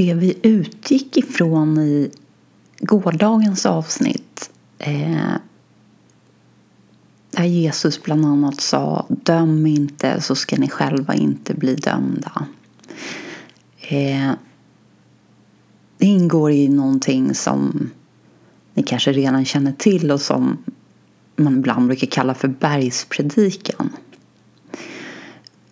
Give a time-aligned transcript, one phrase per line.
[0.00, 2.10] det vi utgick ifrån i
[2.78, 5.32] gårdagens avsnitt eh,
[7.30, 12.46] där Jesus bland annat sa Döm inte så ska ni själva inte bli dömda.
[13.80, 14.32] Eh,
[15.98, 17.90] det ingår i någonting som
[18.74, 20.58] ni kanske redan känner till och som
[21.36, 23.90] man ibland brukar kalla för bergspredikan.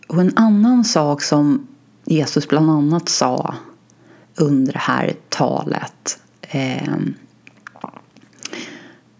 [0.06, 1.66] Och en annan sak som
[2.04, 3.54] Jesus bland annat sa
[4.38, 6.96] under det här talet eh,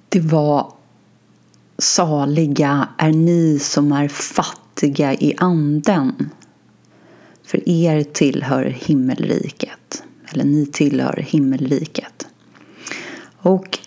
[0.09, 0.72] det var
[1.78, 6.30] Saliga är ni som är fattiga i anden
[7.45, 10.02] för er tillhör himmelriket.
[10.32, 12.26] Eller ni tillhör himmelriket.
[13.37, 13.78] Och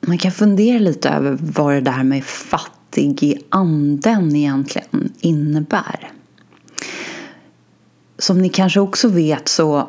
[0.00, 6.12] man kan fundera lite över vad det där med fattig i anden egentligen innebär.
[8.22, 9.88] Som ni kanske också vet så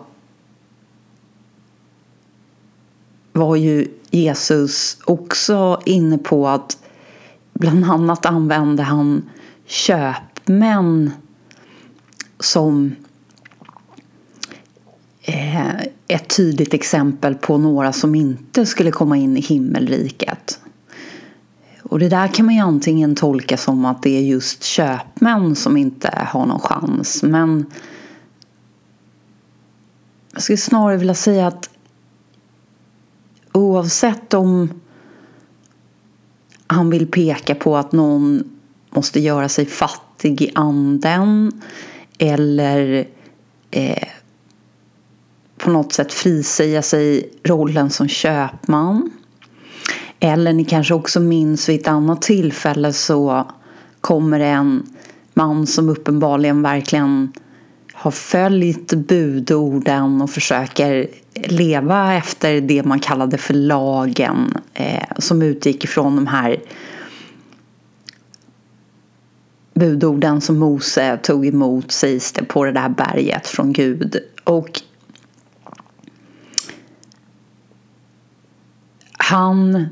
[3.31, 6.78] var ju Jesus också inne på att
[7.53, 9.30] bland annat använde han
[9.66, 11.12] köpmän
[12.40, 12.95] som
[15.22, 20.59] eh, ett tydligt exempel på några som inte skulle komma in i himmelriket.
[21.81, 25.78] Och det där kan man ju antingen tolka som att det är just köpmän som
[25.78, 27.23] inte har någon chans.
[27.23, 27.66] Men
[30.34, 31.70] jag skulle snarare vilja säga att
[33.52, 34.81] oavsett om
[36.67, 38.44] han vill peka på att någon
[38.90, 41.62] måste göra sig fattig i anden
[42.17, 43.08] eller
[43.72, 44.08] eh,
[45.58, 49.12] på något sätt frisäga sig rollen som köpman.
[50.20, 53.47] Eller ni kanske också minns vid ett annat tillfälle så
[54.02, 54.88] kommer en
[55.34, 57.34] man som uppenbarligen verkligen
[58.04, 65.84] har följt budorden och försöker leva efter det man kallade för lagen eh, som utgick
[65.84, 66.62] ifrån de här
[69.74, 74.18] budorden som Mose tog emot sägs det på det där berget från Gud.
[74.44, 74.81] Och
[79.12, 79.88] han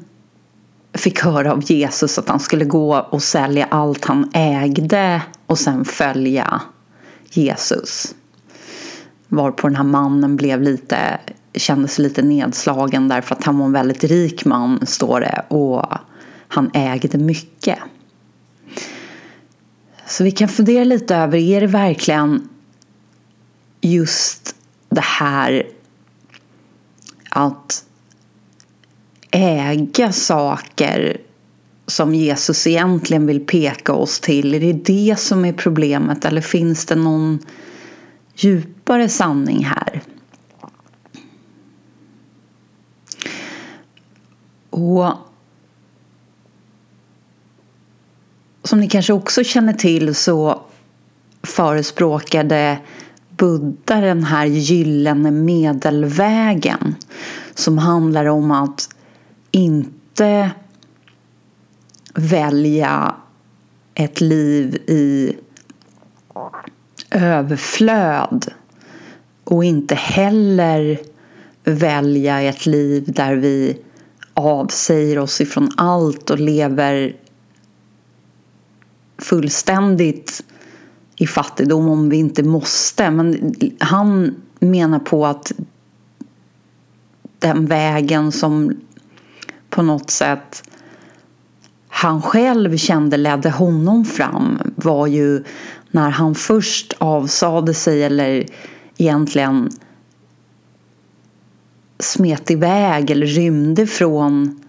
[0.93, 5.85] fick höra av Jesus att han skulle gå och sälja allt han ägde och sen
[5.85, 6.61] följa
[7.31, 8.15] Jesus.
[9.27, 11.19] Varpå den här mannen blev lite,
[11.53, 15.85] kände sig lite nedslagen därför att han var en väldigt rik man, står det, och
[16.47, 17.77] han ägde mycket.
[20.07, 22.49] Så vi kan fundera lite över, är det verkligen
[23.81, 24.55] just
[24.89, 25.67] det här
[27.29, 27.85] att
[29.31, 31.17] äga saker
[31.91, 34.53] som Jesus egentligen vill peka oss till?
[34.53, 37.39] Är det det som är problemet eller finns det någon
[38.35, 40.01] djupare sanning här?
[44.69, 45.11] Och
[48.63, 50.61] som ni kanske också känner till så
[51.43, 52.77] förespråkade
[53.29, 56.95] Buddha den här gyllene medelvägen
[57.55, 58.89] som handlar om att
[59.51, 60.51] inte
[62.13, 63.15] välja
[63.93, 65.35] ett liv i
[67.11, 68.53] överflöd
[69.43, 70.99] och inte heller
[71.63, 73.77] välja ett liv där vi
[74.33, 77.15] avsäger oss ifrån allt och lever
[79.17, 80.43] fullständigt
[81.15, 83.11] i fattigdom om vi inte måste.
[83.11, 85.51] Men han menar på att
[87.39, 88.81] den vägen som
[89.69, 90.63] på något sätt
[92.01, 95.43] han själv kände ledde honom fram var ju
[95.91, 98.45] när han först avsade sig eller
[98.97, 99.69] egentligen
[101.99, 104.63] smet iväg eller rymde från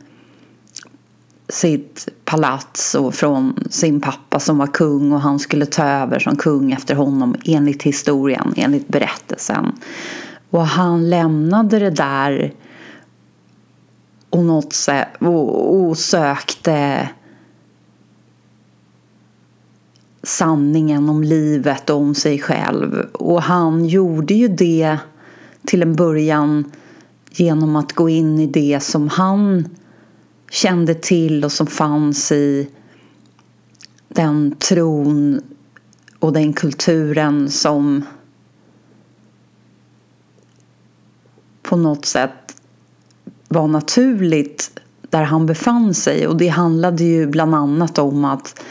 [1.49, 6.37] sitt palats och från sin pappa som var kung och han skulle ta över som
[6.37, 9.73] kung efter honom enligt historien, enligt berättelsen.
[10.51, 12.53] Och han lämnade det där
[14.31, 14.77] och, något
[15.19, 17.09] och, och sökte
[20.23, 23.07] sanningen om livet och om sig själv.
[23.13, 24.99] Och han gjorde ju det
[25.65, 26.73] till en början
[27.31, 29.69] genom att gå in i det som han
[30.51, 32.69] kände till och som fanns i
[34.09, 35.41] den tron
[36.19, 38.05] och den kulturen som
[41.63, 42.57] på något sätt
[43.49, 44.81] var naturligt
[45.11, 46.27] där han befann sig.
[46.27, 48.63] Och det handlade ju bland annat om att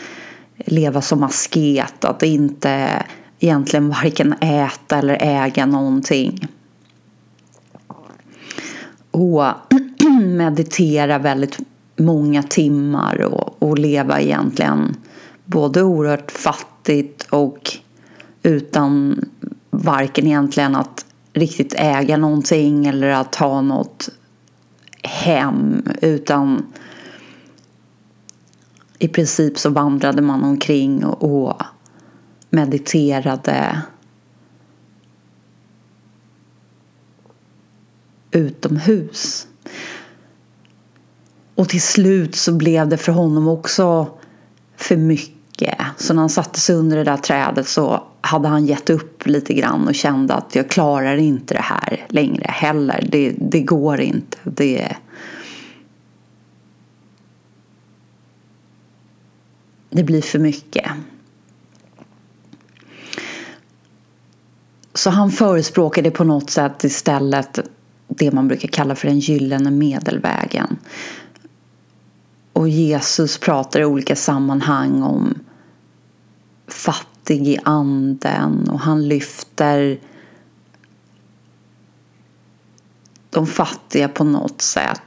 [0.66, 3.04] leva som asket, att inte
[3.40, 6.48] egentligen varken äta eller äga någonting.
[9.12, 9.44] Och
[10.22, 11.58] meditera väldigt
[11.96, 14.96] många timmar och, och leva egentligen
[15.46, 17.72] både oerhört fattigt och
[18.44, 19.20] utan
[19.70, 24.10] varken egentligen att riktigt äga någonting eller att ha något
[25.04, 26.74] hem utan
[29.02, 31.62] i princip så vandrade man omkring och
[32.50, 33.82] mediterade
[38.32, 39.48] utomhus.
[41.56, 44.08] Och till slut så blev det för honom också
[44.78, 45.78] för mycket.
[45.98, 49.54] Så när han satte sig under det där trädet så hade han gett upp lite
[49.54, 53.08] grann och kände att jag klarar inte det här längre heller.
[53.12, 54.38] Det, det går inte.
[54.44, 54.96] Det,
[59.92, 60.92] det blir för mycket.
[64.94, 67.60] Så han förespråkade på något sätt istället
[68.08, 70.78] det man brukar kalla för den gyllene medelvägen.
[72.54, 75.40] Och Jesus pratar i olika sammanhang om
[76.68, 80.00] fattig i anden och han lyfter
[83.30, 85.02] de fattiga på något sätt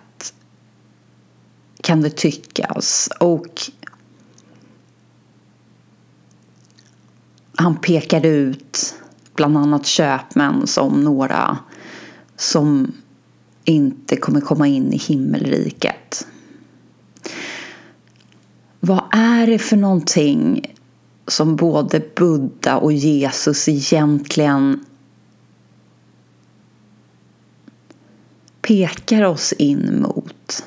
[1.85, 3.09] kan det tyckas.
[3.21, 3.71] Och
[7.57, 8.95] han pekar ut
[9.35, 11.59] bland annat köpmän som några
[12.37, 12.93] som
[13.65, 16.27] inte kommer komma in i himmelriket.
[18.81, 20.75] Vad är det för någonting
[21.27, 24.85] som både Buddha och Jesus egentligen
[28.63, 30.65] pekar oss in mot?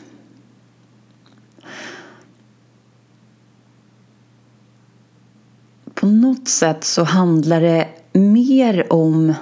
[5.99, 9.33] På något sätt så handlar det mer om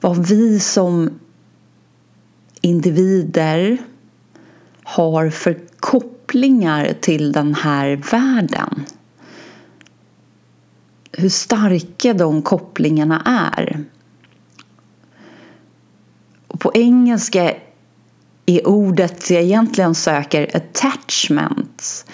[0.00, 1.10] vad vi som
[2.60, 3.78] individer
[4.82, 8.84] har för kopplingar till den här världen.
[11.12, 13.84] Hur starka de kopplingarna är.
[16.46, 17.54] Och på engelska
[18.46, 22.06] är ordet jag egentligen söker attachment.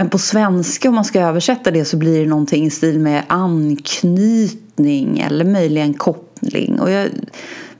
[0.00, 3.24] Men på svenska om man ska översätta det så blir det någonting i stil med
[3.28, 6.80] anknytning eller möjligen koppling.
[6.80, 7.08] Och jag,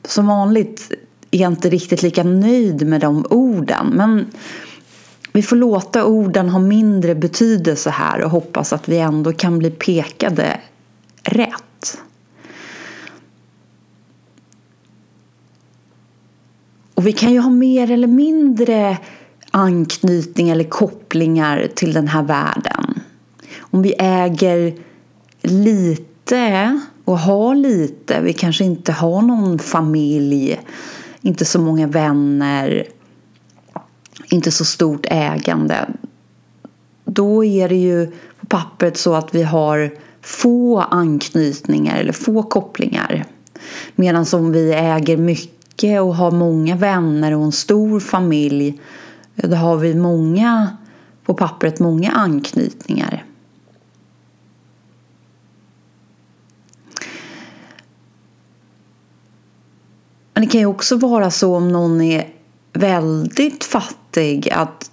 [0.04, 0.92] som vanligt
[1.30, 3.86] är jag inte riktigt lika nöjd med de orden.
[3.86, 4.26] Men
[5.32, 9.70] vi får låta orden ha mindre betydelse här och hoppas att vi ändå kan bli
[9.70, 10.60] pekade
[11.22, 11.98] rätt.
[16.94, 18.98] Och vi kan ju ha mer eller mindre
[19.50, 23.00] anknytning eller kopplingar till den här världen.
[23.58, 24.74] Om vi äger
[25.42, 30.60] lite och har lite, vi kanske inte har någon familj,
[31.20, 32.84] inte så många vänner,
[34.30, 35.86] inte så stort ägande.
[37.04, 38.06] Då är det ju
[38.40, 39.90] på pappret så att vi har
[40.22, 43.24] få anknytningar eller få kopplingar.
[43.96, 48.80] Medan om vi äger mycket och har många vänner och en stor familj
[49.34, 50.76] då har vi många
[51.24, 53.24] på pappret många anknytningar.
[60.34, 62.28] Men det kan ju också vara så om någon är
[62.72, 64.90] väldigt fattig att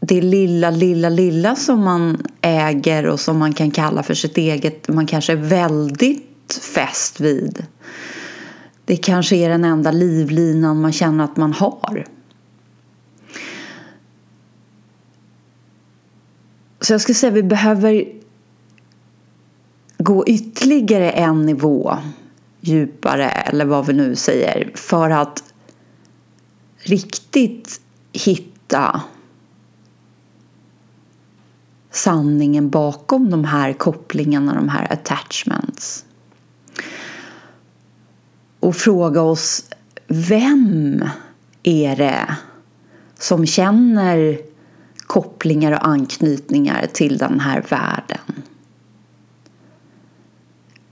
[0.00, 4.88] det lilla, lilla, lilla som man äger och som man kan kalla för sitt eget,
[4.88, 7.66] man kanske är väldigt fäst vid.
[8.84, 12.06] Det kanske är den enda livlinan man känner att man har.
[16.80, 18.04] Så jag skulle säga att vi behöver
[19.98, 21.98] gå ytterligare en nivå
[22.60, 25.44] djupare eller vad vi nu säger för att
[26.78, 27.80] riktigt
[28.12, 29.00] hitta
[31.90, 36.04] sanningen bakom de här kopplingarna, de här attachments.
[38.60, 39.64] Och fråga oss
[40.06, 41.04] vem
[41.62, 42.36] är det
[43.18, 44.49] som känner
[45.10, 48.42] kopplingar och anknytningar till den här världen?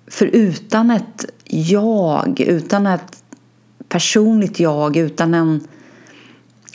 [0.06, 3.22] För utan ett jag, utan ett
[3.88, 5.66] personligt jag, utan en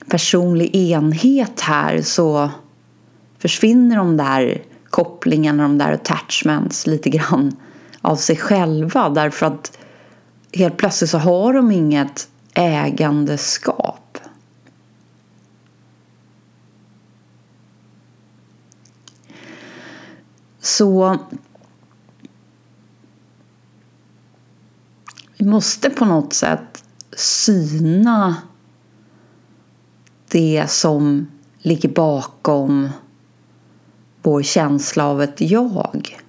[0.08, 2.50] personlig enhet här så
[3.40, 7.56] försvinner de där kopplingarna, de där attachments lite grann
[8.02, 9.78] av sig själva därför att
[10.54, 13.93] helt plötsligt så har de inget ägandeskap.
[20.78, 21.20] så
[25.38, 26.84] vi måste på något sätt
[27.18, 28.36] syna
[30.28, 31.28] det som
[31.58, 32.90] ligger bakom
[34.22, 36.20] vår känsla av ett jag.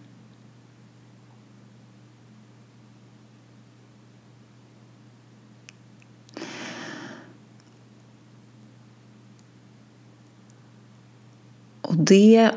[11.80, 12.50] Och det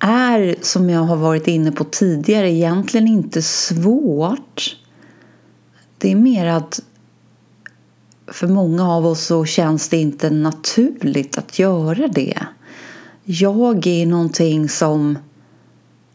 [0.00, 4.76] är, som jag har varit inne på tidigare, egentligen inte svårt.
[5.98, 6.80] Det är mer att
[8.26, 12.38] för många av oss så känns det inte naturligt att göra det.
[13.24, 15.18] Jag är någonting som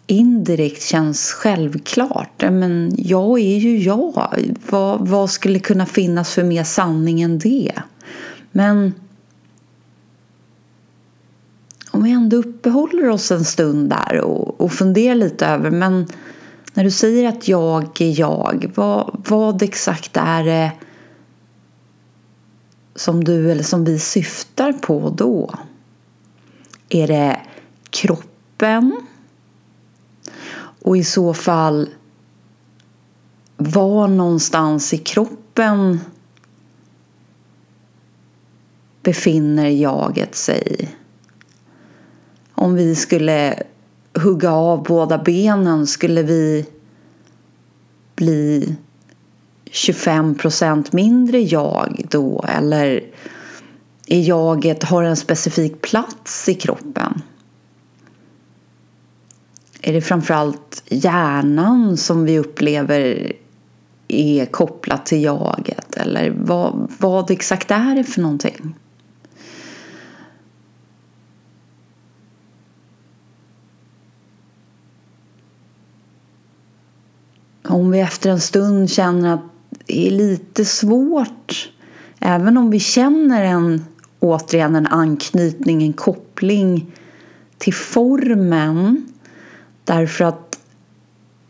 [0.08, 2.44] indirekt känns självklart.
[2.52, 4.56] Men jag är ju jag.
[4.70, 7.72] Vad, vad skulle kunna finnas för mer sanning än det?
[8.52, 8.94] Men
[11.96, 16.08] om vi ändå uppehåller oss en stund där och, och funderar lite över men
[16.74, 20.72] när du säger att jag är jag, vad, vad exakt är det
[22.96, 25.56] som du eller som vi syftar på då?
[26.90, 27.40] Är det
[27.90, 29.02] kroppen?
[30.82, 31.90] Och i så fall,
[33.58, 36.00] var någonstans i kroppen
[39.02, 40.96] befinner jaget sig?
[42.66, 43.64] Om vi skulle
[44.14, 46.66] hugga av båda benen skulle vi
[48.16, 48.76] bli
[49.72, 52.46] 25 procent mindre jag då?
[52.48, 53.04] Eller
[54.08, 57.22] är jaget, har en specifik plats i kroppen?
[59.82, 63.34] Är det framförallt hjärnan som vi upplever
[64.08, 65.98] är kopplat till jaget?
[65.98, 68.76] Eller vad, vad exakt är det för någonting?
[77.68, 79.44] Om vi efter en stund känner att
[79.86, 81.72] det är lite svårt,
[82.20, 83.86] även om vi känner en,
[84.20, 86.92] återigen en anknytning, en koppling
[87.58, 89.14] till formen,
[89.84, 90.60] därför att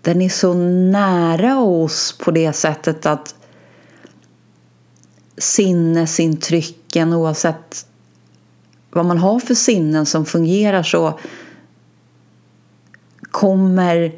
[0.02, 0.54] den är så
[0.92, 3.36] nära oss på det sättet att
[5.38, 7.86] sinnesintrycken, oavsett
[8.92, 11.20] vad man har för sinnen som fungerar så
[13.32, 14.12] kommer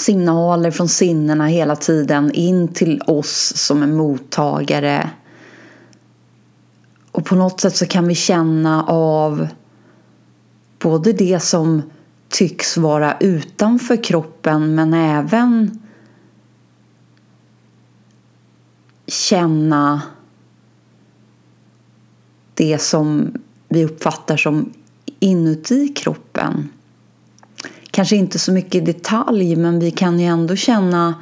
[0.00, 5.10] signaler från sinnena hela tiden in till oss som är mottagare.
[7.12, 9.48] Och på något sätt så kan vi känna av
[10.78, 11.82] både det som
[12.28, 15.80] tycks vara utanför kroppen men även
[19.06, 20.02] känna
[22.54, 23.32] det som
[23.68, 24.72] vi uppfattar som
[25.20, 26.68] inuti kroppen
[27.98, 31.14] kanske inte så mycket i detalj men vi kan ju ändå känna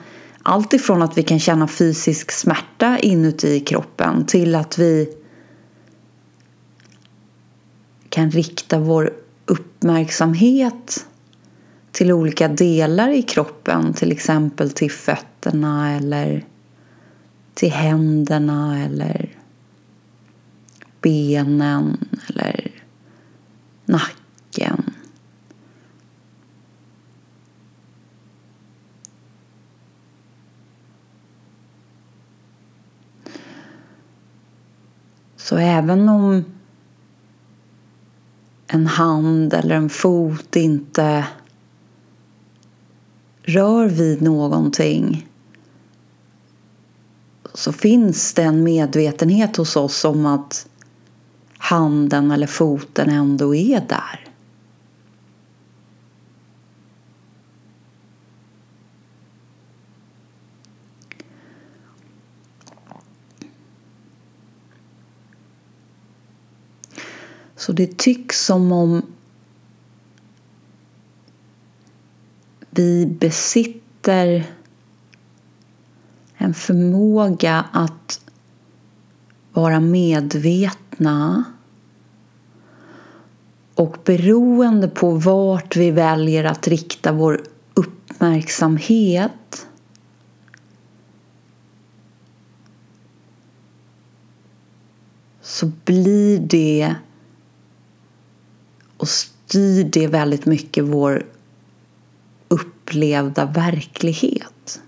[0.42, 5.08] allt ifrån att vi kan känna fysisk smärta inuti kroppen till att vi
[8.08, 9.12] kan rikta vår
[9.46, 11.06] uppmärksamhet
[11.92, 16.44] till olika delar i kroppen, till exempel till fötterna eller
[17.54, 19.30] till händerna eller
[21.00, 21.96] benen
[22.28, 22.70] eller
[23.86, 24.85] nacken.
[35.46, 36.44] Så även om
[38.66, 41.26] en hand eller en fot inte
[43.42, 45.28] rör vid någonting
[47.54, 50.68] så finns det en medvetenhet hos oss om att
[51.58, 54.28] handen eller foten ändå är där.
[67.66, 69.02] Så det tycks som om
[72.70, 74.46] vi besitter
[76.36, 78.20] en förmåga att
[79.52, 81.44] vara medvetna
[83.74, 87.42] och beroende på vart vi väljer att rikta vår
[87.74, 89.66] uppmärksamhet
[95.40, 96.96] så blir det
[99.46, 101.26] styr det väldigt mycket vår
[102.48, 104.80] upplevda verklighet.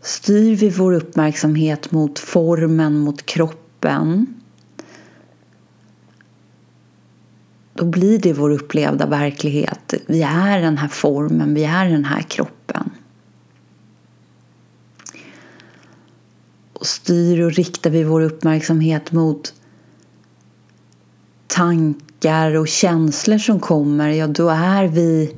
[0.00, 4.26] Styr vi vår uppmärksamhet mot formen, mot kroppen
[7.74, 9.94] då blir det vår upplevda verklighet.
[10.06, 12.90] Vi är den här formen, vi är den här kroppen.
[16.72, 19.54] Och styr och riktar vi vår uppmärksamhet mot
[21.46, 25.36] tankar och känslor som kommer, ja då är vi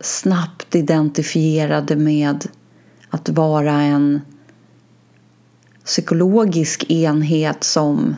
[0.00, 2.48] snabbt identifierade med
[3.10, 4.20] att vara en
[5.84, 8.16] psykologisk enhet som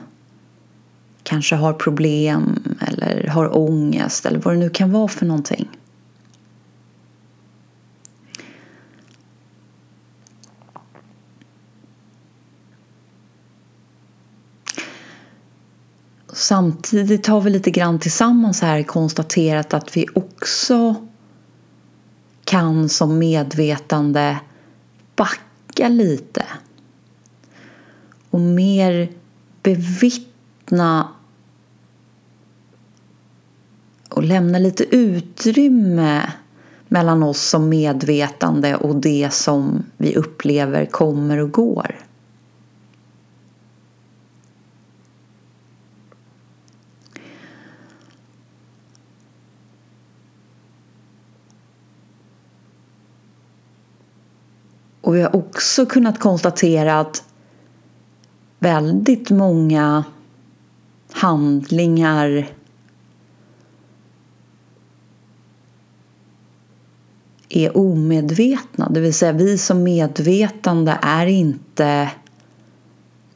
[1.22, 5.68] kanske har problem eller har ångest eller vad det nu kan vara för någonting.
[16.48, 20.94] Samtidigt har vi lite grann tillsammans här konstaterat att vi också
[22.44, 24.38] kan som medvetande
[25.16, 26.44] backa lite
[28.30, 29.12] och mer
[29.62, 31.08] bevittna
[34.08, 36.32] och lämna lite utrymme
[36.88, 42.07] mellan oss som medvetande och det som vi upplever kommer och går.
[55.08, 57.24] Och vi har också kunnat konstatera att
[58.58, 60.04] väldigt många
[61.12, 62.48] handlingar
[67.48, 68.88] är omedvetna.
[68.88, 72.10] Det vill säga vi som medvetande är inte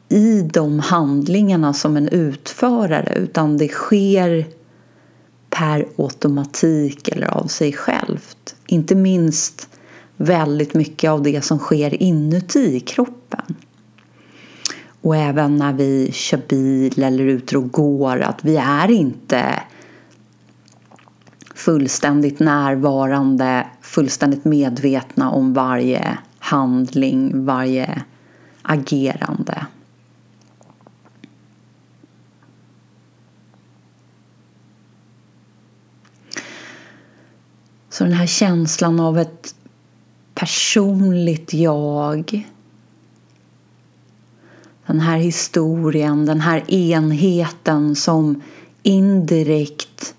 [0.09, 4.47] i de handlingarna som en utförare utan det sker
[5.51, 8.57] per automatik eller av sig självt.
[8.67, 9.69] Inte minst
[10.17, 13.57] väldigt mycket av det som sker inuti kroppen.
[15.03, 19.63] Och även när vi kör bil eller är ute och går att vi är inte
[21.55, 28.03] fullständigt närvarande, fullständigt medvetna om varje handling, varje
[28.63, 29.67] agerande.
[37.91, 39.55] Så den här känslan av ett
[40.43, 42.49] personligt jag
[44.87, 48.43] den här historien, den här enheten som
[48.83, 50.15] indirekt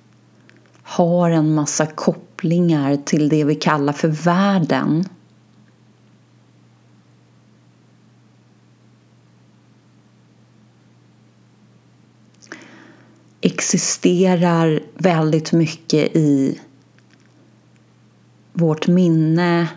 [0.83, 5.05] har en massa kopplingar till det vi kallar för världen.
[13.41, 16.59] existerar väldigt mycket i
[18.53, 19.67] vårt minne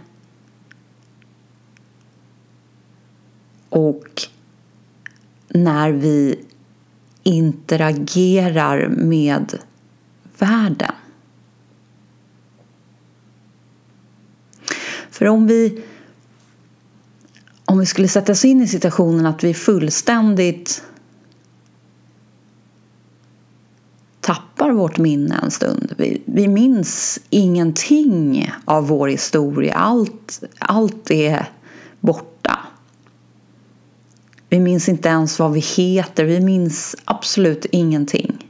[3.77, 4.23] och
[5.49, 6.45] när vi
[7.23, 9.59] interagerar med
[10.39, 10.93] världen.
[15.11, 15.83] För om vi,
[17.65, 20.83] om vi skulle sätta oss in i situationen att vi fullständigt
[24.21, 25.95] tappar vårt minne en stund.
[25.97, 29.75] Vi, vi minns ingenting av vår historia.
[29.75, 31.51] Allt, allt är
[32.01, 32.66] borta.
[34.49, 36.25] Vi minns inte ens vad vi heter.
[36.25, 38.47] Vi minns absolut ingenting.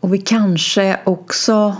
[0.00, 1.76] Och vi kanske också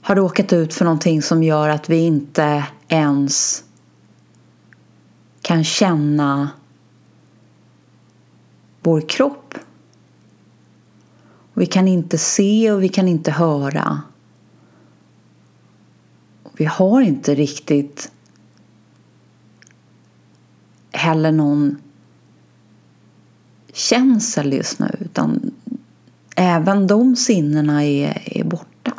[0.00, 3.64] har råkat ut för någonting som gör att vi inte ens
[5.42, 6.50] kan känna
[8.80, 9.54] vår kropp.
[11.54, 14.02] Vi kan inte se och vi kan inte höra.
[16.56, 18.12] Vi har inte riktigt
[20.92, 21.76] heller någon
[23.72, 25.50] känsel just nu utan
[26.36, 28.92] även de sinnena är, är borta.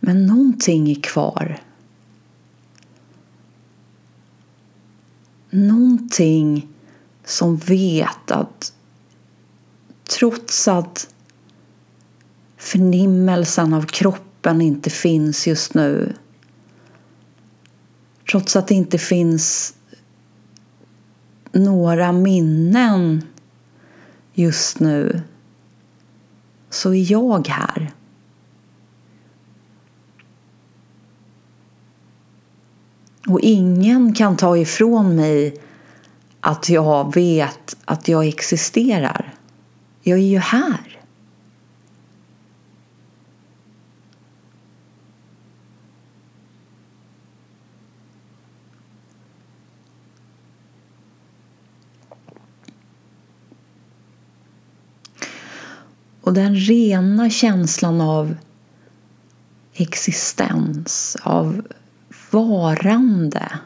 [0.00, 1.60] Men någonting är kvar.
[5.50, 6.68] Någonting
[7.24, 8.72] som vet att
[10.04, 11.14] trots att
[12.56, 16.14] förnimmelsen av kroppen inte finns just nu.
[18.30, 19.74] Trots att det inte finns
[21.52, 23.22] några minnen
[24.34, 25.22] just nu
[26.70, 27.92] så är jag här.
[33.28, 35.60] Och ingen kan ta ifrån mig
[36.40, 39.34] att jag vet att jag existerar.
[40.02, 40.85] Jag är ju här.
[56.26, 58.36] Och den rena känslan av
[59.74, 61.66] existens, av
[62.30, 63.58] varande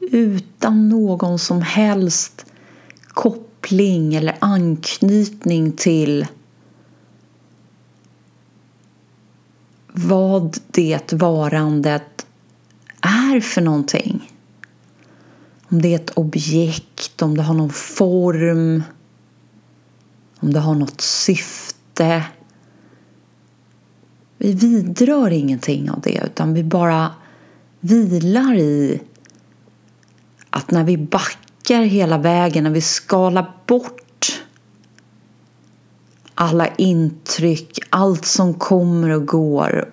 [0.00, 2.46] utan någon som helst
[3.08, 6.26] koppling eller anknytning till
[9.92, 12.26] vad det varandet
[13.00, 14.32] är för någonting.
[15.68, 18.82] Om det är ett objekt, om det har någon form,
[20.40, 21.77] om det har något syfte.
[24.38, 27.10] Vi vidrör ingenting av det utan vi bara
[27.80, 29.00] vilar i
[30.50, 34.44] att när vi backar hela vägen, när vi skalar bort
[36.34, 39.90] alla intryck, allt som kommer och går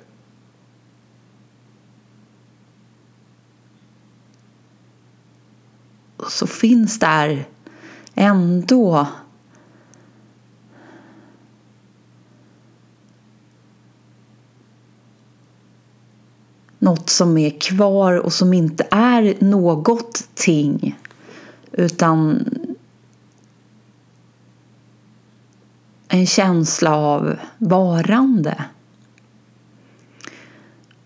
[6.29, 7.47] så finns där
[8.15, 9.07] ändå
[16.85, 20.99] något som är kvar och som inte är något ting
[21.71, 22.45] utan
[26.07, 28.63] en känsla av varande.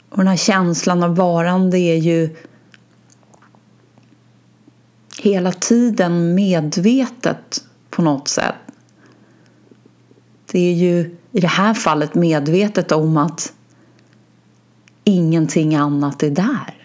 [0.10, 2.36] Och den här känslan av varande är ju
[5.22, 8.56] hela tiden medvetet på något sätt.
[10.52, 13.54] Det är ju i det här fallet medvetet om att
[15.10, 16.76] ingenting annat är där.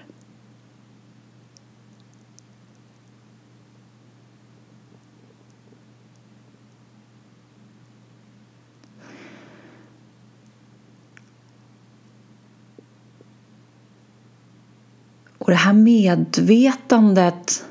[15.39, 17.65] Och det här medvetandet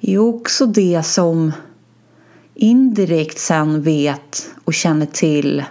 [0.00, 1.52] är också det som
[2.54, 5.64] indirekt sen vet och känner till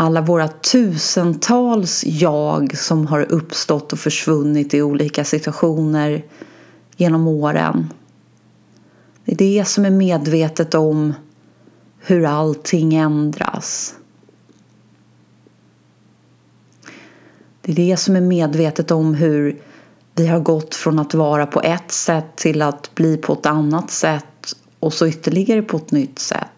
[0.00, 6.24] alla våra tusentals jag som har uppstått och försvunnit i olika situationer
[6.96, 7.92] genom åren.
[9.24, 11.14] Det är det som är medvetet om
[11.98, 13.94] hur allting ändras.
[17.60, 19.62] Det är det som är medvetet om hur
[20.14, 23.90] vi har gått från att vara på ett sätt till att bli på ett annat
[23.90, 26.57] sätt och så ytterligare på ett nytt sätt.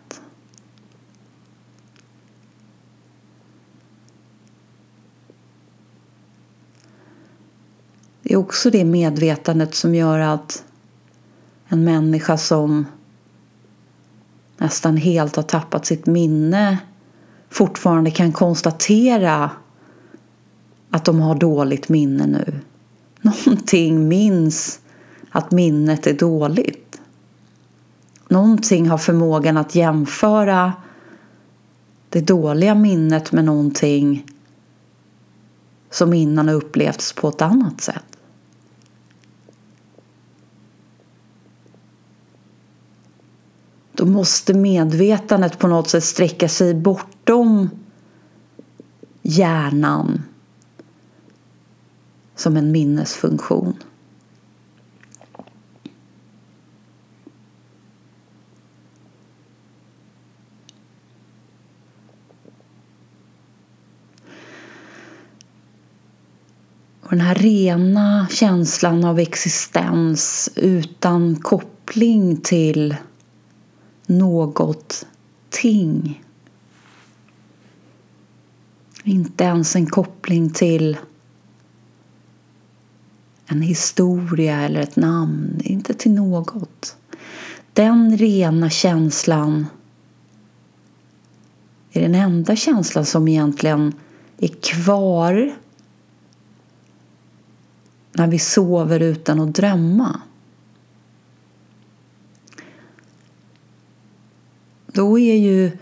[8.30, 10.64] Det är också det medvetandet som gör att
[11.68, 12.86] en människa som
[14.58, 16.78] nästan helt har tappat sitt minne
[17.48, 19.50] fortfarande kan konstatera
[20.90, 22.60] att de har dåligt minne nu.
[23.20, 24.80] Någonting minns
[25.30, 27.00] att minnet är dåligt.
[28.28, 30.72] Någonting har förmågan att jämföra
[32.08, 34.26] det dåliga minnet med någonting
[35.90, 38.04] som innan har upplevts på ett annat sätt.
[44.00, 47.70] Då måste medvetandet på något sätt sträcka sig bortom
[49.22, 50.22] hjärnan
[52.36, 53.76] som en minnesfunktion.
[67.00, 72.96] Och den här rena känslan av existens utan koppling till
[74.10, 75.06] något
[75.50, 76.24] ting.
[79.04, 80.98] Inte ens en koppling till
[83.46, 86.96] en historia eller ett namn, inte till något.
[87.72, 89.66] Den rena känslan
[91.92, 93.92] är den enda känslan som egentligen
[94.38, 95.54] är kvar
[98.12, 100.20] när vi sover utan att drömma.
[104.92, 105.78] Då är ju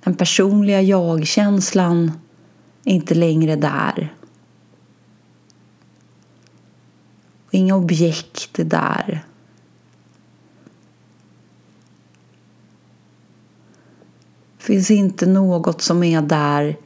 [0.00, 2.12] den personliga jag-känslan
[2.84, 4.14] inte längre där.
[7.50, 9.24] Inga objekt är där.
[14.58, 16.76] Det finns inte något som är där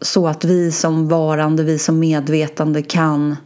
[0.00, 3.36] så att vi som varande, vi som medvetande kan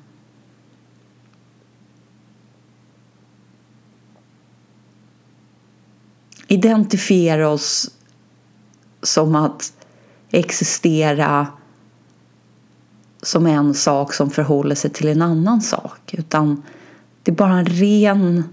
[6.48, 7.90] identifiera oss
[9.02, 9.72] som att
[10.30, 11.46] existera
[13.22, 16.14] som en sak som förhåller sig till en annan sak.
[16.14, 16.62] Utan
[17.22, 18.44] Det är bara en ren,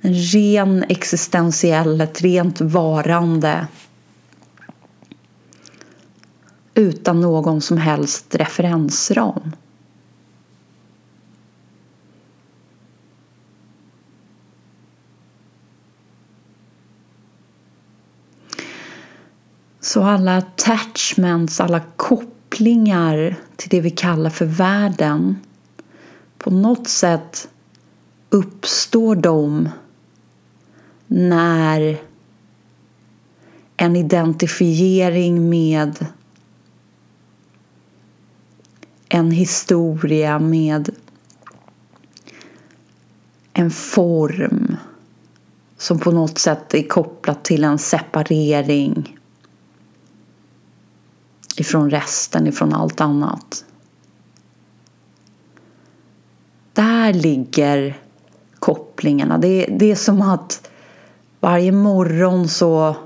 [0.00, 3.66] en ren existentiell, ett rent varande
[6.74, 9.52] utan någon som helst referensram.
[19.86, 25.38] Så alla attachments, alla kopplingar till det vi kallar för världen
[26.38, 27.48] på något sätt
[28.30, 29.68] uppstår de
[31.06, 32.00] när
[33.76, 36.06] en identifiering med
[39.08, 40.90] en historia med
[43.52, 44.76] en form
[45.78, 49.15] som på något sätt är kopplat till en separering
[51.56, 53.64] ifrån resten, ifrån allt annat.
[56.72, 58.00] Där ligger
[58.58, 59.38] kopplingarna.
[59.38, 60.70] Det, det är som att
[61.40, 62.96] varje morgon så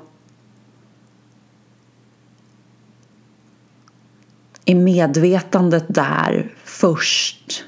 [4.64, 7.64] är medvetandet där först.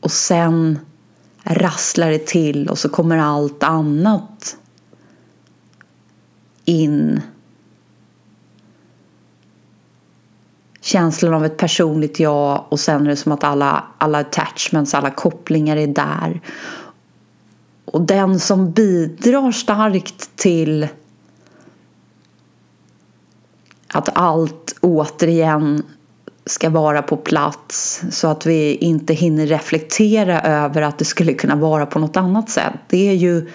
[0.00, 0.78] Och sen
[1.42, 4.56] rasslar det till och så kommer allt annat
[6.64, 7.20] in.
[10.84, 15.10] Känslan av ett personligt jag och sen är det som att alla, alla attachments, alla
[15.10, 16.40] kopplingar är där.
[17.84, 20.88] Och den som bidrar starkt till
[23.88, 25.82] att allt återigen
[26.46, 31.56] ska vara på plats så att vi inte hinner reflektera över att det skulle kunna
[31.56, 32.74] vara på något annat sätt.
[32.88, 33.50] Det är ju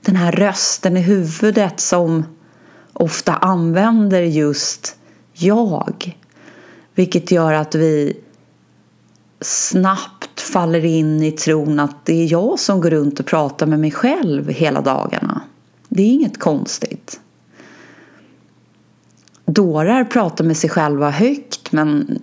[0.00, 2.24] den här rösten i huvudet som
[2.92, 4.96] ofta använder just
[5.32, 6.18] jag.
[6.94, 8.16] Vilket gör att vi
[9.40, 13.80] snabbt faller in i tron att det är jag som går runt och pratar med
[13.80, 15.40] mig själv hela dagarna.
[15.88, 17.20] Det är inget konstigt
[19.44, 22.18] dårar pratar med sig själva högt men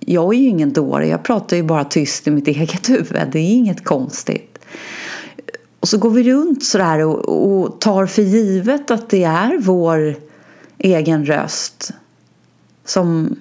[0.00, 3.28] jag är ju ingen dåre, jag pratar ju bara tyst i mitt eget huvud.
[3.32, 4.58] Det är inget konstigt.
[5.80, 10.16] Och så går vi runt sådär och, och tar för givet att det är vår
[10.78, 11.90] egen röst
[12.84, 13.36] som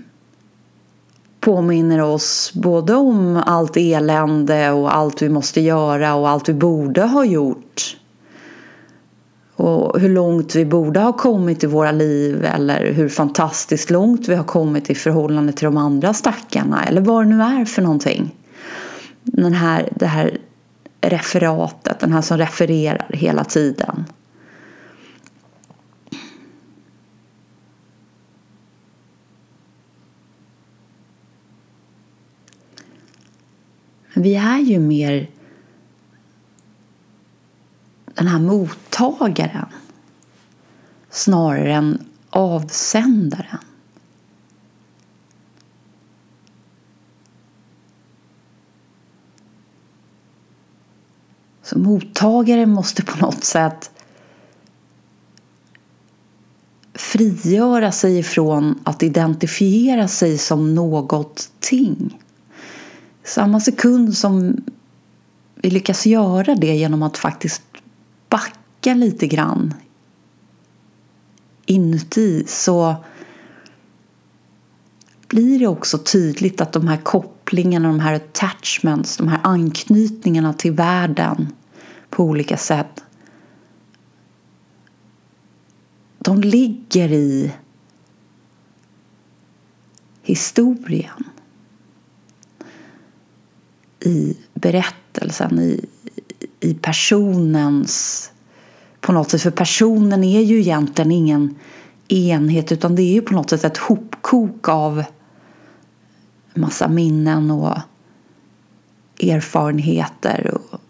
[1.42, 7.02] påminner oss både om allt elände och allt vi måste göra och allt vi borde
[7.02, 7.98] ha gjort
[9.56, 14.36] och hur långt vi borde ha kommit i våra liv eller hur fantastiskt långt vi
[14.36, 18.36] har kommit i förhållande till de andra stackarna eller vad det nu är för någonting.
[19.24, 20.38] Den här, det här
[21.02, 24.06] referatet, den här som refererar hela tiden.
[34.22, 35.30] Vi är ju mer
[38.06, 39.66] den här mottagaren
[41.10, 43.60] snarare än avsändaren.
[51.64, 53.92] Så mottagaren måste på något sätt
[56.94, 62.21] frigöra sig ifrån att identifiera sig som någonting.
[63.24, 64.64] Samma sekund som
[65.56, 67.64] vi lyckas göra det genom att faktiskt
[68.30, 69.74] backa lite grann
[71.66, 72.96] inuti så
[75.28, 80.72] blir det också tydligt att de här kopplingarna, de här attachments, de här anknytningarna till
[80.72, 81.54] världen
[82.10, 83.04] på olika sätt
[86.24, 87.54] de ligger i
[90.22, 91.24] historien.
[94.02, 95.86] I berättelsen, i,
[96.60, 98.32] i personens
[99.02, 99.42] på något sätt.
[99.42, 101.56] För personen är ju egentligen ingen
[102.08, 105.04] enhet utan det är ju på något sätt ett hopkok av
[106.54, 107.78] massa minnen och
[109.20, 110.54] erfarenheter.
[110.54, 110.82] Och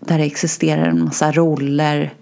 [0.00, 2.14] där det existerar en massa roller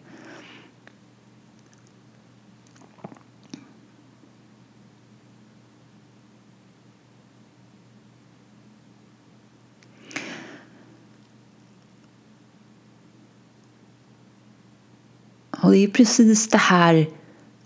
[15.69, 17.09] Och det är precis det här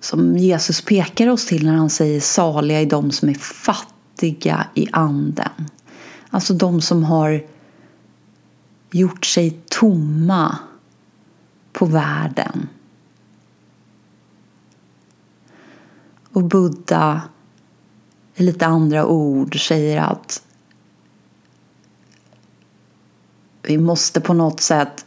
[0.00, 4.88] som Jesus pekar oss till när han säger saliga är de som är fattiga i
[4.92, 5.70] anden.
[6.30, 7.46] Alltså de som har
[8.90, 10.58] gjort sig tomma
[11.72, 12.68] på världen.
[16.32, 17.22] Och Buddha
[18.34, 20.42] i lite andra ord säger att
[23.62, 25.04] vi måste på något sätt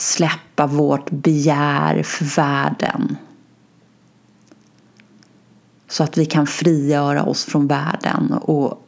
[0.00, 3.16] släppa vårt begär för världen.
[5.88, 8.86] Så att vi kan frigöra oss från världen och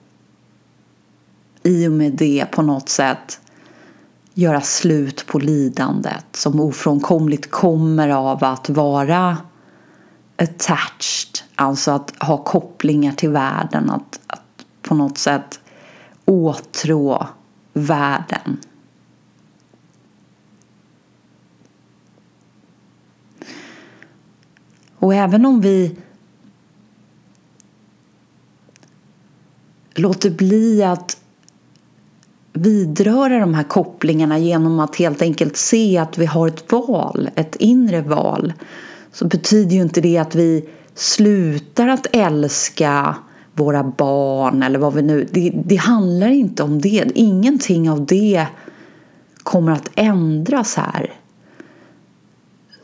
[1.63, 3.41] i och med det på något sätt
[4.35, 9.37] göra slut på lidandet som ofrånkomligt kommer av att vara
[10.37, 15.61] attached, alltså att ha kopplingar till världen, att, att på något sätt
[16.25, 17.29] åtrå
[17.73, 18.59] världen.
[25.03, 25.97] Och även om vi
[29.95, 31.17] låter bli att
[32.53, 37.57] vidröra de här kopplingarna genom att helt enkelt se att vi har ett val, ett
[37.57, 38.53] inre val
[39.13, 43.17] så betyder ju inte det att vi slutar att älska
[43.55, 45.29] våra barn eller vad vi nu...
[45.31, 47.13] Det, det handlar inte om det.
[47.15, 48.47] Ingenting av det
[49.43, 51.13] kommer att ändras här.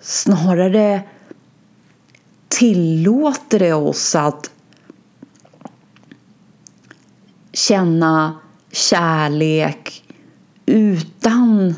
[0.01, 1.03] Snarare
[2.49, 4.51] tillåter det oss att
[7.53, 8.39] känna
[8.73, 10.05] kärlek
[10.67, 11.75] utan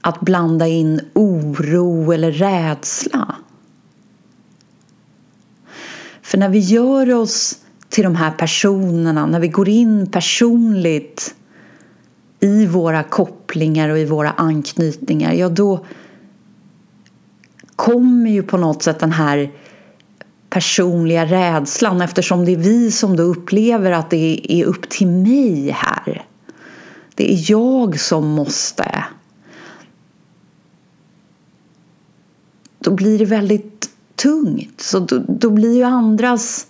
[0.00, 3.34] att blanda in oro eller rädsla.
[6.22, 11.34] För när vi gör oss till de här personerna, när vi går in personligt
[12.40, 15.84] i våra kopplingar och i våra anknytningar, ja då
[17.78, 19.50] kommer ju på något sätt den här
[20.50, 25.70] personliga rädslan eftersom det är vi som då upplever att det är upp till mig
[25.70, 26.26] här.
[27.14, 29.04] Det är jag som måste.
[32.78, 34.80] Då blir det väldigt tungt.
[34.80, 36.66] Så då, då blir ju andras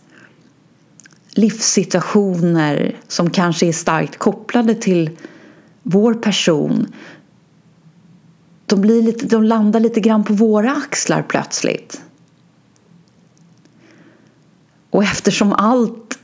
[1.30, 5.10] livssituationer som kanske är starkt kopplade till
[5.82, 6.92] vår person
[8.68, 12.02] de, blir lite, de landar lite grann på våra axlar plötsligt.
[14.90, 16.18] Och eftersom allt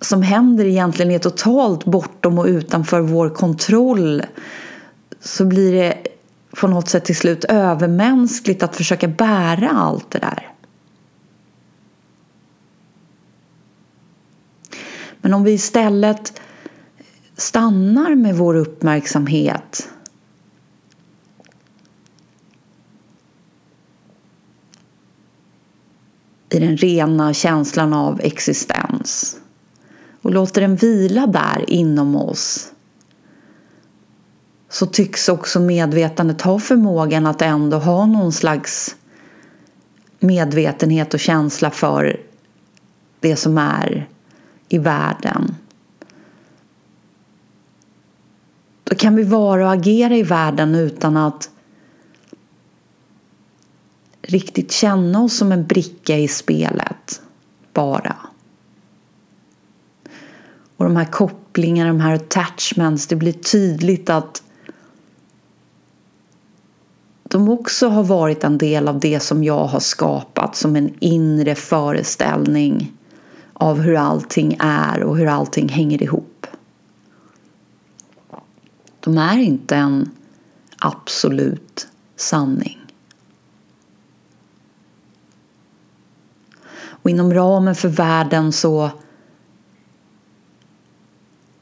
[0.00, 4.22] som händer egentligen är totalt bortom och utanför vår kontroll
[5.20, 6.06] så blir det
[6.60, 10.48] på något sätt till slut övermänskligt att försöka bära allt det där.
[15.20, 16.40] Men om vi istället
[17.36, 19.88] stannar med vår uppmärksamhet
[26.54, 29.36] i den rena känslan av existens
[30.22, 32.72] och låter den vila där inom oss
[34.68, 38.96] så tycks också medvetandet ha förmågan att ändå ha någon slags
[40.18, 42.20] medvetenhet och känsla för
[43.20, 44.08] det som är
[44.68, 45.54] i världen.
[48.84, 51.50] Då kan vi vara och agera i världen utan att
[54.22, 57.22] riktigt känna oss som en bricka i spelet
[57.72, 58.16] bara.
[60.76, 64.42] Och de här kopplingarna, de här attachments, det blir tydligt att
[67.22, 71.54] de också har varit en del av det som jag har skapat som en inre
[71.54, 72.92] föreställning
[73.52, 76.46] av hur allting är och hur allting hänger ihop.
[79.00, 80.10] De är inte en
[80.78, 82.81] absolut sanning.
[87.02, 88.90] Och inom ramen för världen så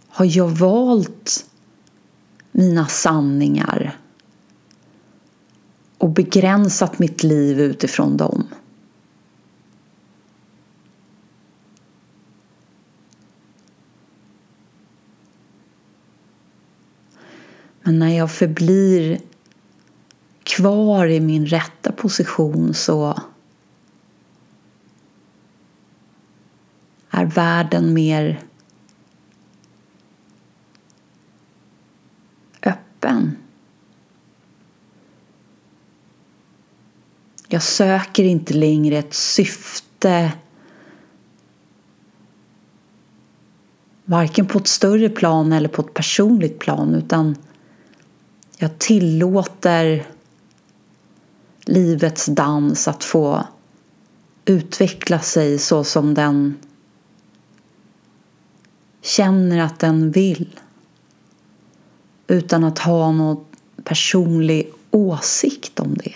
[0.09, 1.47] har jag valt
[2.53, 3.97] mina sanningar
[5.99, 8.47] och begränsat mitt liv utifrån dem.
[17.83, 19.21] Men när jag förblir
[20.43, 23.23] kvar i min rätta position så
[27.21, 28.41] är världen mer
[32.63, 33.37] öppen.
[37.49, 40.33] Jag söker inte längre ett syfte
[44.05, 47.37] varken på ett större plan eller på ett personligt plan utan
[48.59, 50.07] jag tillåter
[51.65, 53.47] livets dans att få
[54.45, 56.57] utveckla sig så som den
[59.03, 60.61] känner att den vill
[62.27, 63.45] utan att ha någon
[63.85, 66.15] personlig åsikt om det.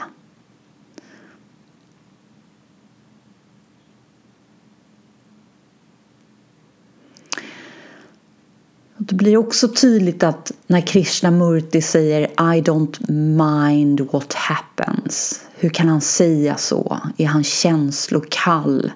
[8.98, 15.40] Det blir också tydligt att när Krishnamurti säger I don't mind what happens.
[15.54, 17.00] Hur kan han säga så?
[17.16, 18.92] Är han känslokall?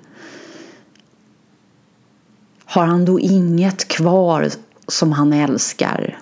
[2.78, 4.50] Har han då inget kvar
[4.88, 6.18] som han älskar?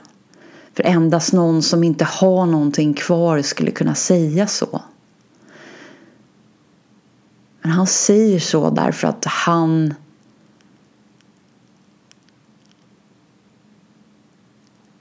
[0.75, 4.83] För endast någon som inte har någonting kvar skulle kunna säga så.
[7.63, 9.95] Men han säger så därför att han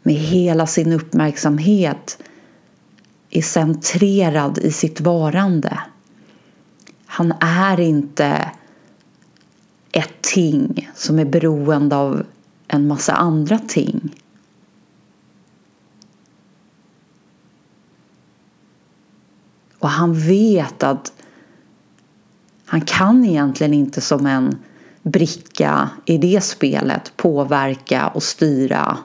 [0.04, 2.18] med hela sin uppmärksamhet
[3.30, 5.80] är centrerad i sitt varande.
[7.06, 8.52] Han är inte
[9.96, 12.26] ett ting som är beroende av
[12.68, 14.16] en massa andra ting.
[19.80, 21.14] Och han vet att
[22.66, 24.56] han kan egentligen inte som en
[25.04, 28.98] bricka i det spelet påverka och styra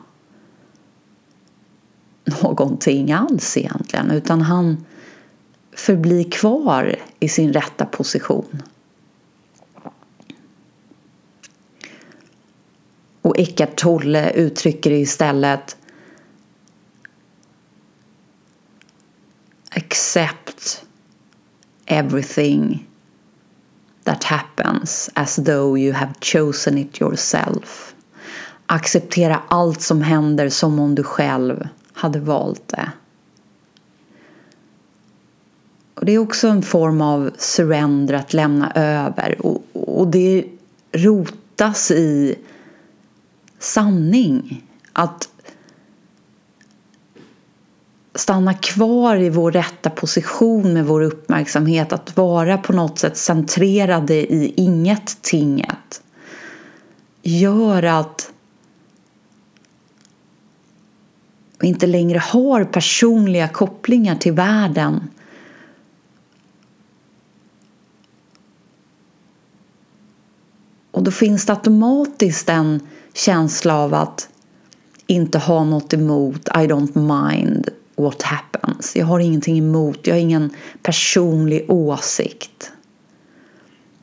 [2.42, 4.84] någonting alls egentligen utan han
[5.72, 8.62] förblir kvar i sin rätta position.
[13.22, 15.76] Och Eckart Tolle uttrycker det istället
[19.70, 20.84] Accept
[21.86, 22.86] everything
[24.04, 27.94] that happens as though you have chosen it yourself.
[28.66, 32.90] Acceptera allt som händer som om du själv hade valt det.
[35.94, 39.46] Och det är också en form av surrender, att lämna över.
[39.46, 40.44] Och, och det
[40.92, 42.38] rotas i
[43.60, 44.66] sanning.
[44.92, 45.28] Att
[48.14, 51.92] stanna kvar i vår rätta position med vår uppmärksamhet.
[51.92, 56.02] Att vara på något sätt centrerade i inget-tinget.
[57.22, 58.32] Gör att
[61.58, 65.08] vi inte längre har personliga kopplingar till världen
[71.00, 72.80] Och då finns det automatiskt en
[73.14, 74.28] känsla av att
[75.06, 78.96] inte ha något emot, I don't mind what happens.
[78.96, 80.50] Jag har ingenting emot, jag har ingen
[80.82, 82.72] personlig åsikt.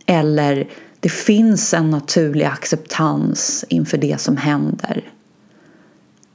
[0.06, 5.12] Eller det finns en naturlig acceptans inför det som händer.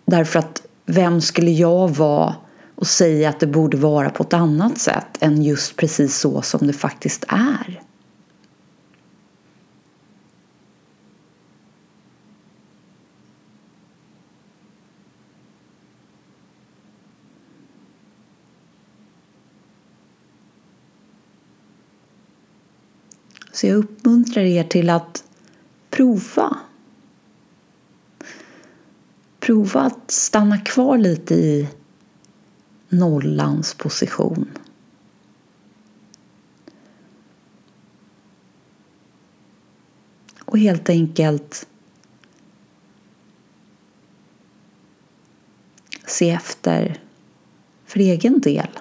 [0.04, 2.34] Därför att vem skulle jag vara
[2.74, 6.66] och säga att det borde vara på ett annat sätt än just precis så som
[6.66, 7.82] det faktiskt är?
[23.62, 25.24] Så jag uppmuntrar er till att
[25.90, 26.58] prova
[29.40, 31.68] prova att stanna kvar lite i
[32.88, 34.58] nollans position.
[40.44, 41.66] Och helt enkelt
[46.06, 47.00] se efter
[47.84, 48.78] för egen del.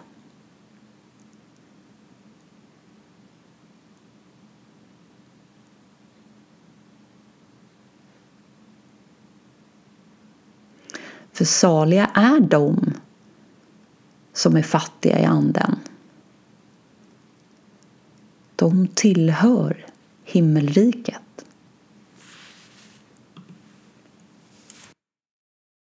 [11.34, 12.94] För saliga är de
[14.34, 15.80] som är fattiga i anden.
[18.56, 19.86] De tillhör
[20.24, 21.46] himmelriket.